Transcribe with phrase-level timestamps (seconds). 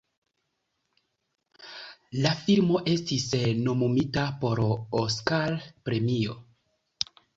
[2.23, 3.27] La filmo estis
[3.67, 4.63] nomumita por
[5.03, 6.39] Oskar-premio.